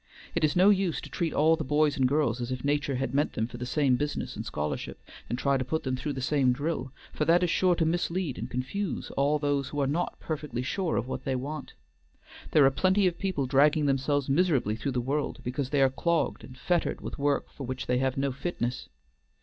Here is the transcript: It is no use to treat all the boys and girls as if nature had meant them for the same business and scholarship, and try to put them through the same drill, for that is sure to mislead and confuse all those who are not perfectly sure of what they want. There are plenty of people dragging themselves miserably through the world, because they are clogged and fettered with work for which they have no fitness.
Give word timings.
It 0.33 0.43
is 0.43 0.55
no 0.55 0.71
use 0.71 0.99
to 1.01 1.11
treat 1.11 1.31
all 1.31 1.55
the 1.55 1.63
boys 1.63 1.95
and 1.95 2.07
girls 2.07 2.41
as 2.41 2.51
if 2.51 2.63
nature 2.65 2.95
had 2.95 3.13
meant 3.13 3.33
them 3.33 3.45
for 3.45 3.57
the 3.57 3.67
same 3.67 3.97
business 3.97 4.35
and 4.35 4.43
scholarship, 4.43 4.99
and 5.29 5.37
try 5.37 5.57
to 5.57 5.63
put 5.63 5.83
them 5.83 5.95
through 5.95 6.13
the 6.13 6.21
same 6.23 6.53
drill, 6.53 6.91
for 7.13 7.23
that 7.25 7.43
is 7.43 7.51
sure 7.51 7.75
to 7.75 7.85
mislead 7.85 8.39
and 8.39 8.49
confuse 8.49 9.11
all 9.11 9.37
those 9.37 9.69
who 9.69 9.79
are 9.79 9.85
not 9.85 10.19
perfectly 10.19 10.63
sure 10.63 10.95
of 10.97 11.07
what 11.07 11.23
they 11.23 11.35
want. 11.35 11.73
There 12.49 12.65
are 12.65 12.71
plenty 12.71 13.05
of 13.05 13.19
people 13.19 13.45
dragging 13.45 13.85
themselves 13.85 14.27
miserably 14.27 14.75
through 14.75 14.93
the 14.93 15.01
world, 15.01 15.39
because 15.43 15.69
they 15.69 15.83
are 15.83 15.91
clogged 15.91 16.43
and 16.43 16.57
fettered 16.57 17.01
with 17.01 17.19
work 17.19 17.51
for 17.51 17.65
which 17.67 17.85
they 17.85 17.99
have 17.99 18.17
no 18.17 18.31
fitness. 18.31 18.89